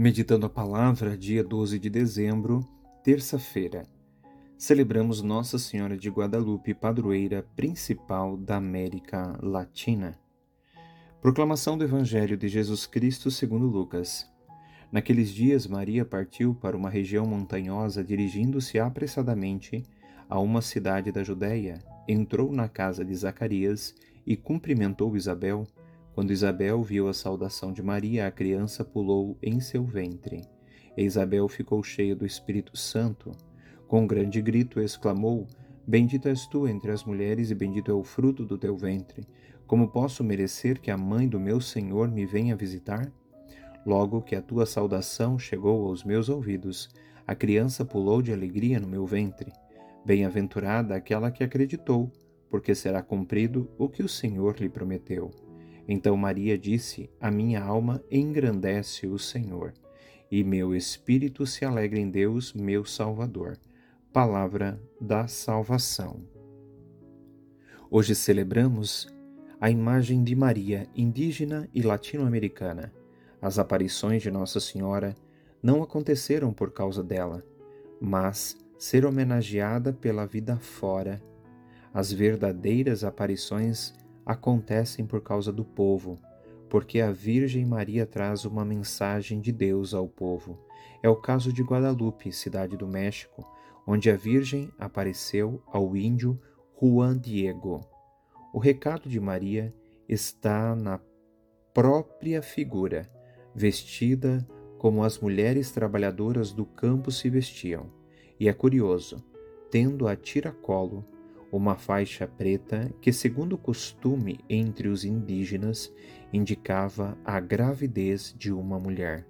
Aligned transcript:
Meditando 0.00 0.46
a 0.46 0.48
palavra, 0.48 1.14
dia 1.14 1.44
12 1.44 1.78
de 1.78 1.90
dezembro, 1.90 2.66
terça-feira. 3.04 3.82
Celebramos 4.56 5.20
Nossa 5.20 5.58
Senhora 5.58 5.94
de 5.94 6.08
Guadalupe, 6.08 6.72
padroeira 6.72 7.44
principal 7.54 8.34
da 8.34 8.56
América 8.56 9.38
Latina. 9.42 10.18
Proclamação 11.20 11.76
do 11.76 11.84
Evangelho 11.84 12.34
de 12.34 12.48
Jesus 12.48 12.86
Cristo 12.86 13.30
segundo 13.30 13.66
Lucas. 13.66 14.26
Naqueles 14.90 15.28
dias, 15.28 15.66
Maria 15.66 16.02
partiu 16.02 16.54
para 16.54 16.74
uma 16.74 16.88
região 16.88 17.26
montanhosa, 17.26 18.02
dirigindo-se 18.02 18.78
apressadamente 18.78 19.82
a 20.30 20.40
uma 20.40 20.62
cidade 20.62 21.12
da 21.12 21.22
Judéia. 21.22 21.78
Entrou 22.08 22.50
na 22.50 22.70
casa 22.70 23.04
de 23.04 23.14
Zacarias 23.14 23.94
e 24.26 24.34
cumprimentou 24.34 25.14
Isabel. 25.14 25.66
Quando 26.20 26.32
Isabel 26.32 26.82
viu 26.82 27.08
a 27.08 27.14
saudação 27.14 27.72
de 27.72 27.82
Maria, 27.82 28.26
a 28.26 28.30
criança 28.30 28.84
pulou 28.84 29.38
em 29.42 29.58
seu 29.58 29.82
ventre. 29.82 30.42
E 30.94 31.02
Isabel 31.02 31.48
ficou 31.48 31.82
cheia 31.82 32.14
do 32.14 32.26
Espírito 32.26 32.76
Santo. 32.76 33.32
Com 33.88 34.02
um 34.02 34.06
grande 34.06 34.42
grito 34.42 34.82
exclamou: 34.82 35.46
Bendita 35.86 36.28
és 36.28 36.46
tu 36.46 36.68
entre 36.68 36.90
as 36.90 37.04
mulheres, 37.04 37.50
e 37.50 37.54
bendito 37.54 37.90
é 37.90 37.94
o 37.94 38.04
fruto 38.04 38.44
do 38.44 38.58
teu 38.58 38.76
ventre. 38.76 39.26
Como 39.66 39.88
posso 39.88 40.22
merecer 40.22 40.78
que 40.78 40.90
a 40.90 40.96
mãe 40.98 41.26
do 41.26 41.40
meu 41.40 41.58
Senhor 41.58 42.10
me 42.10 42.26
venha 42.26 42.54
visitar? 42.54 43.10
Logo 43.86 44.20
que 44.20 44.36
a 44.36 44.42
tua 44.42 44.66
saudação 44.66 45.38
chegou 45.38 45.88
aos 45.88 46.04
meus 46.04 46.28
ouvidos, 46.28 46.90
a 47.26 47.34
criança 47.34 47.82
pulou 47.82 48.20
de 48.20 48.30
alegria 48.30 48.78
no 48.78 48.86
meu 48.86 49.06
ventre. 49.06 49.50
Bem-aventurada 50.04 50.94
aquela 50.94 51.30
que 51.30 51.42
acreditou, 51.42 52.12
porque 52.50 52.74
será 52.74 53.00
cumprido 53.00 53.70
o 53.78 53.88
que 53.88 54.02
o 54.02 54.08
Senhor 54.08 54.60
lhe 54.60 54.68
prometeu. 54.68 55.49
Então 55.92 56.16
Maria 56.16 56.56
disse: 56.56 57.10
A 57.20 57.32
minha 57.32 57.60
alma 57.60 58.00
engrandece 58.08 59.08
o 59.08 59.18
Senhor, 59.18 59.74
e 60.30 60.44
meu 60.44 60.72
espírito 60.72 61.44
se 61.44 61.64
alegra 61.64 61.98
em 61.98 62.08
Deus, 62.08 62.52
meu 62.54 62.84
Salvador. 62.84 63.58
Palavra 64.12 64.80
da 65.00 65.26
salvação. 65.26 66.22
Hoje 67.90 68.14
celebramos 68.14 69.12
a 69.60 69.68
imagem 69.68 70.22
de 70.22 70.36
Maria, 70.36 70.86
indígena 70.94 71.68
e 71.74 71.82
latino-americana. 71.82 72.92
As 73.42 73.58
aparições 73.58 74.22
de 74.22 74.30
Nossa 74.30 74.60
Senhora 74.60 75.16
não 75.60 75.82
aconteceram 75.82 76.52
por 76.52 76.70
causa 76.70 77.02
dela, 77.02 77.44
mas 78.00 78.56
ser 78.78 79.04
homenageada 79.04 79.92
pela 79.92 80.24
vida 80.24 80.56
fora. 80.56 81.20
As 81.92 82.12
verdadeiras 82.12 83.02
aparições 83.02 83.92
acontecem 84.24 85.06
por 85.06 85.20
causa 85.20 85.52
do 85.52 85.64
povo, 85.64 86.18
porque 86.68 87.00
a 87.00 87.10
Virgem 87.10 87.64
Maria 87.64 88.06
traz 88.06 88.44
uma 88.44 88.64
mensagem 88.64 89.40
de 89.40 89.50
Deus 89.50 89.92
ao 89.92 90.08
povo. 90.08 90.58
É 91.02 91.08
o 91.08 91.16
caso 91.16 91.52
de 91.52 91.62
Guadalupe, 91.62 92.32
cidade 92.32 92.76
do 92.76 92.86
México, 92.86 93.46
onde 93.86 94.10
a 94.10 94.16
Virgem 94.16 94.70
apareceu 94.78 95.62
ao 95.66 95.96
índio 95.96 96.40
Juan 96.80 97.18
Diego. 97.18 97.80
O 98.52 98.58
recado 98.58 99.08
de 99.08 99.18
Maria 99.18 99.74
está 100.08 100.74
na 100.74 101.00
própria 101.72 102.42
figura, 102.42 103.10
vestida 103.54 104.46
como 104.78 105.04
as 105.04 105.18
mulheres 105.18 105.70
trabalhadoras 105.70 106.52
do 106.52 106.64
campo 106.64 107.10
se 107.10 107.28
vestiam. 107.28 107.90
E 108.38 108.48
é 108.48 108.52
curioso, 108.52 109.22
tendo 109.70 110.08
a 110.08 110.16
tiracolo 110.16 111.04
uma 111.52 111.76
faixa 111.76 112.26
preta 112.26 112.92
que, 113.00 113.12
segundo 113.12 113.54
o 113.54 113.58
costume 113.58 114.38
entre 114.48 114.88
os 114.88 115.04
indígenas, 115.04 115.92
indicava 116.32 117.18
a 117.24 117.40
gravidez 117.40 118.34
de 118.38 118.52
uma 118.52 118.78
mulher. 118.78 119.26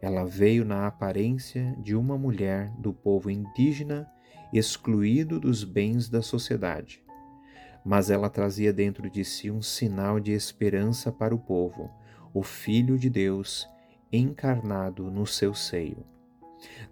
Ela 0.00 0.24
veio 0.24 0.64
na 0.64 0.86
aparência 0.86 1.76
de 1.82 1.96
uma 1.96 2.16
mulher 2.16 2.70
do 2.78 2.92
povo 2.92 3.30
indígena 3.30 4.08
excluído 4.52 5.40
dos 5.40 5.64
bens 5.64 6.08
da 6.08 6.22
sociedade. 6.22 7.02
Mas 7.84 8.10
ela 8.10 8.30
trazia 8.30 8.72
dentro 8.72 9.10
de 9.10 9.24
si 9.24 9.50
um 9.50 9.62
sinal 9.62 10.20
de 10.20 10.32
esperança 10.32 11.10
para 11.10 11.34
o 11.34 11.38
povo, 11.38 11.90
o 12.32 12.42
Filho 12.42 12.98
de 12.98 13.10
Deus 13.10 13.68
encarnado 14.12 15.10
no 15.10 15.26
seu 15.26 15.52
seio. 15.52 16.04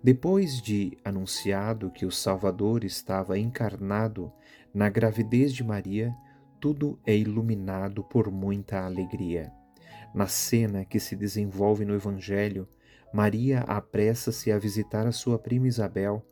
Depois 0.03 0.61
de 0.61 0.97
anunciado 1.05 1.91
que 1.91 2.07
o 2.07 2.11
Salvador 2.11 2.85
estava 2.85 3.39
encarnado 3.39 4.33
na 4.77 4.91
gravidez 4.91 5.55
de 5.55 5.65
Maria, 5.65 6.15
tudo 6.61 7.01
é 7.07 7.17
iluminado 7.17 8.05
por 8.05 8.31
muita 8.31 8.85
alegria. 8.85 9.51
Na 10.15 10.27
cena 10.27 10.85
que 10.85 11.01
se 11.01 11.17
desenvolve 11.17 11.87
no 11.87 11.95
Evangelho, 11.95 12.69
Maria 13.11 13.61
apressa-se 13.61 14.53
a 14.53 14.59
visitar 14.59 15.07
a 15.07 15.13
sua 15.13 15.39
prima 15.39 15.67
Isabel. 15.67 16.23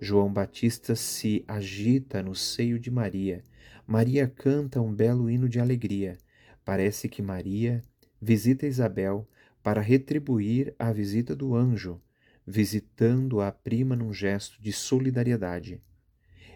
João 0.00 0.32
Batista 0.32 0.96
se 0.96 1.44
agita 1.46 2.24
no 2.24 2.34
seio 2.34 2.76
de 2.76 2.90
Maria. 2.90 3.44
Maria 3.86 4.26
canta 4.26 4.80
um 4.80 4.92
belo 4.92 5.30
hino 5.30 5.48
de 5.48 5.60
alegria. 5.60 6.18
Parece 6.64 7.08
que 7.08 7.22
Maria 7.22 7.82
visita 8.20 8.66
Isabel 8.66 9.28
para 9.62 9.80
retribuir 9.80 10.74
a 10.76 10.92
visita 10.92 11.36
do 11.36 11.54
anjo 11.54 12.02
visitando 12.44 13.40
a 13.40 13.52
prima 13.52 13.94
num 13.94 14.12
gesto 14.12 14.60
de 14.60 14.72
solidariedade. 14.72 15.80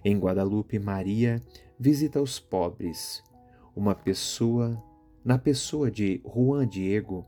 Em 0.08 0.16
Guadalupe, 0.20 0.78
Maria 0.78 1.42
visita 1.76 2.22
os 2.22 2.38
pobres. 2.38 3.24
Uma 3.74 3.92
pessoa, 3.92 4.80
na 5.24 5.36
pessoa 5.36 5.90
de 5.90 6.22
Juan 6.24 6.64
Diego, 6.64 7.26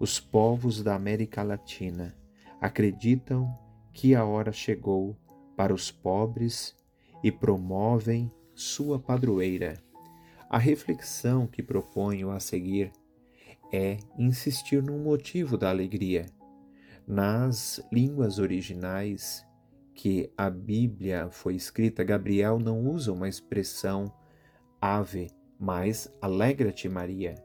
os 0.00 0.18
povos 0.20 0.82
da 0.82 0.94
América 0.94 1.42
Latina 1.42 2.16
acreditam 2.58 3.54
que 3.92 4.14
a 4.14 4.24
hora 4.24 4.52
chegou 4.52 5.14
para 5.54 5.74
os 5.74 5.90
pobres 5.90 6.74
e 7.22 7.30
promovem 7.30 8.32
sua 8.54 8.98
padroeira. 8.98 9.76
A 10.48 10.56
reflexão 10.56 11.46
que 11.46 11.62
proponho 11.62 12.30
a 12.30 12.40
seguir 12.40 12.90
é 13.70 13.98
insistir 14.18 14.82
no 14.82 14.96
motivo 14.96 15.58
da 15.58 15.68
alegria 15.68 16.24
nas 17.06 17.86
línguas 17.92 18.38
originais 18.38 19.44
que 19.94 20.32
a 20.36 20.50
Bíblia 20.50 21.28
foi 21.30 21.54
escrita, 21.54 22.02
Gabriel 22.02 22.58
não 22.58 22.80
usa 22.86 23.12
uma 23.12 23.28
expressão 23.28 24.12
ave, 24.80 25.30
mas 25.58 26.12
alegra-te, 26.20 26.88
Maria. 26.88 27.36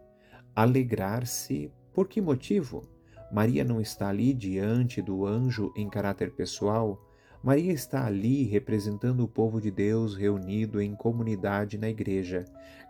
Alegrar-se 0.55 1.71
por 1.93 2.07
que 2.07 2.19
motivo? 2.19 2.89
Maria 3.31 3.63
não 3.63 3.79
está 3.79 4.09
ali 4.09 4.33
diante 4.33 5.01
do 5.01 5.25
anjo 5.25 5.71
em 5.75 5.87
caráter 5.87 6.31
pessoal. 6.31 6.99
Maria 7.43 7.71
está 7.71 8.05
ali 8.05 8.43
representando 8.43 9.23
o 9.23 9.27
povo 9.27 9.61
de 9.61 9.69
Deus 9.69 10.15
reunido 10.15 10.81
em 10.81 10.95
comunidade 10.95 11.77
na 11.77 11.89
igreja. 11.89 12.43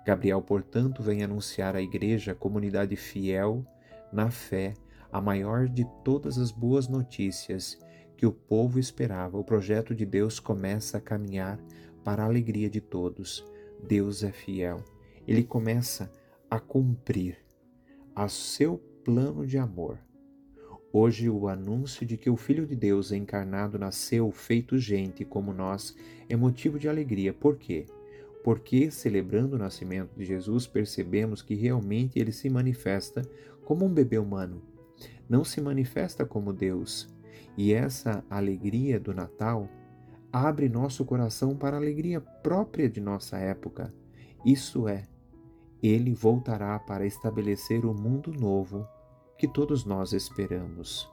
Gabriel, 0.05 0.41
portanto, 0.41 1.03
vem 1.03 1.21
anunciar 1.21 1.75
à 1.75 1.81
igreja, 1.81 2.33
comunidade 2.33 2.95
fiel 2.95 3.65
na 4.11 4.31
fé, 4.31 4.73
a 5.11 5.21
maior 5.21 5.67
de 5.67 5.85
todas 6.03 6.37
as 6.37 6.51
boas 6.51 6.87
notícias 6.87 7.77
que 8.19 8.25
o 8.25 8.33
povo 8.33 8.77
esperava. 8.77 9.37
O 9.37 9.45
projeto 9.45 9.95
de 9.95 10.05
Deus 10.05 10.41
começa 10.41 10.97
a 10.97 11.01
caminhar 11.01 11.57
para 12.03 12.21
a 12.21 12.25
alegria 12.25 12.69
de 12.69 12.81
todos. 12.81 13.45
Deus 13.87 14.25
é 14.25 14.31
fiel. 14.33 14.83
Ele 15.25 15.41
começa 15.41 16.11
a 16.51 16.59
cumprir 16.59 17.37
a 18.13 18.27
seu 18.27 18.77
plano 19.05 19.47
de 19.47 19.57
amor. 19.57 19.97
Hoje, 20.91 21.29
o 21.29 21.47
anúncio 21.47 22.05
de 22.05 22.17
que 22.17 22.29
o 22.29 22.35
Filho 22.35 22.67
de 22.67 22.75
Deus 22.75 23.13
encarnado 23.13 23.79
nasceu, 23.79 24.29
feito 24.33 24.77
gente 24.77 25.23
como 25.23 25.53
nós, 25.53 25.95
é 26.27 26.35
motivo 26.35 26.77
de 26.77 26.89
alegria. 26.89 27.31
Por 27.31 27.55
quê? 27.55 27.85
Porque, 28.43 28.91
celebrando 28.91 29.55
o 29.55 29.59
nascimento 29.59 30.13
de 30.17 30.25
Jesus, 30.25 30.67
percebemos 30.67 31.41
que 31.41 31.55
realmente 31.55 32.19
ele 32.19 32.33
se 32.33 32.49
manifesta 32.49 33.21
como 33.63 33.85
um 33.85 33.93
bebê 33.93 34.17
humano, 34.17 34.61
não 35.29 35.45
se 35.45 35.61
manifesta 35.61 36.25
como 36.25 36.51
Deus. 36.51 37.07
E 37.57 37.73
essa 37.73 38.23
alegria 38.29 38.99
do 38.99 39.13
Natal 39.13 39.67
abre 40.31 40.69
nosso 40.69 41.03
coração 41.05 41.55
para 41.55 41.75
a 41.75 41.79
alegria 41.79 42.21
própria 42.21 42.89
de 42.89 43.01
nossa 43.01 43.37
época. 43.37 43.93
Isso 44.45 44.87
é, 44.87 45.03
ele 45.81 46.13
voltará 46.13 46.77
para 46.79 47.05
estabelecer 47.05 47.85
o 47.85 47.93
mundo 47.93 48.31
novo 48.31 48.87
que 49.37 49.47
todos 49.47 49.85
nós 49.85 50.13
esperamos. 50.13 51.09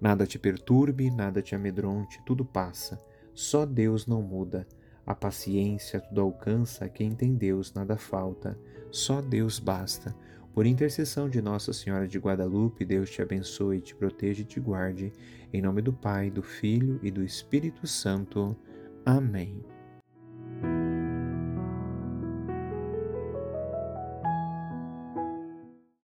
Nada 0.00 0.26
te 0.26 0.38
perturbe, 0.38 1.10
nada 1.10 1.40
te 1.40 1.54
amedronte, 1.54 2.20
tudo 2.26 2.44
passa. 2.44 2.98
Só 3.32 3.64
Deus 3.64 4.06
não 4.06 4.22
muda. 4.22 4.66
A 5.06 5.14
paciência 5.14 6.00
tudo 6.00 6.20
alcança, 6.20 6.88
quem 6.88 7.12
tem 7.12 7.34
Deus 7.34 7.72
nada 7.72 7.96
falta. 7.96 8.58
Só 8.90 9.20
Deus 9.22 9.58
basta. 9.58 10.14
Por 10.56 10.64
intercessão 10.64 11.28
de 11.28 11.42
Nossa 11.42 11.70
Senhora 11.70 12.08
de 12.08 12.18
Guadalupe, 12.18 12.82
Deus 12.82 13.10
te 13.10 13.20
abençoe, 13.20 13.78
te 13.78 13.94
proteja 13.94 14.40
e 14.40 14.44
te 14.46 14.58
guarde. 14.58 15.12
Em 15.52 15.60
nome 15.60 15.82
do 15.82 15.92
Pai, 15.92 16.30
do 16.30 16.40
Filho 16.42 16.98
e 17.02 17.10
do 17.10 17.22
Espírito 17.22 17.86
Santo. 17.86 18.56
Amém. 19.04 19.62